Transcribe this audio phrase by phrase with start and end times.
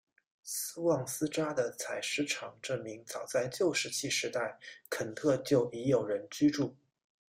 [0.41, 4.57] 斯旺斯扎的采石场证明早在旧石器时代
[4.89, 6.75] 肯特就已有人居住。